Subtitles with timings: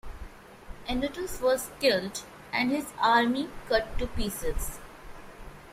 [0.89, 4.79] Xenoetas was killed, and his army cut to pieces.